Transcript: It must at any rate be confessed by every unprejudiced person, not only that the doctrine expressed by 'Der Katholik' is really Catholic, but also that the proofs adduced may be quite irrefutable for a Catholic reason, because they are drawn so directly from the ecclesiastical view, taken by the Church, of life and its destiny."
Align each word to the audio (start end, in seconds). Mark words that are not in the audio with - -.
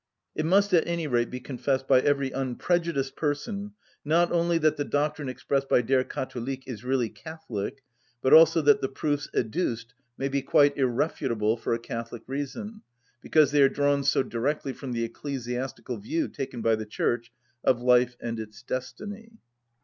It 0.33 0.47
must 0.47 0.73
at 0.73 0.87
any 0.87 1.05
rate 1.05 1.29
be 1.29 1.39
confessed 1.39 1.87
by 1.87 1.99
every 2.01 2.31
unprejudiced 2.31 3.15
person, 3.15 3.73
not 4.03 4.31
only 4.31 4.57
that 4.57 4.75
the 4.75 4.83
doctrine 4.83 5.29
expressed 5.29 5.69
by 5.69 5.83
'Der 5.83 6.03
Katholik' 6.05 6.65
is 6.67 6.83
really 6.83 7.07
Catholic, 7.07 7.83
but 8.19 8.33
also 8.33 8.63
that 8.63 8.81
the 8.81 8.89
proofs 8.89 9.29
adduced 9.35 9.93
may 10.17 10.27
be 10.27 10.41
quite 10.41 10.75
irrefutable 10.75 11.55
for 11.55 11.75
a 11.75 11.79
Catholic 11.79 12.23
reason, 12.25 12.81
because 13.21 13.51
they 13.51 13.61
are 13.61 13.69
drawn 13.69 14.03
so 14.03 14.23
directly 14.23 14.73
from 14.73 14.91
the 14.91 15.03
ecclesiastical 15.03 15.97
view, 15.97 16.27
taken 16.27 16.63
by 16.63 16.73
the 16.75 16.87
Church, 16.87 17.31
of 17.63 17.79
life 17.79 18.17
and 18.19 18.39
its 18.39 18.63
destiny." 18.63 19.33